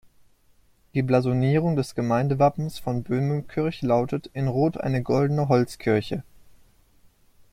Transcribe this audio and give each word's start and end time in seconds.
Die 0.95 1.03
Blasonierung 1.03 1.75
des 1.75 1.93
Gemeindewappens 1.93 2.79
von 2.79 3.03
Böhmenkirch 3.03 3.83
lautet: 3.83 4.31
"In 4.33 4.47
Rot 4.47 4.77
eine 4.79 5.03
goldene 5.03 5.47
Holzkirche". 5.47 6.23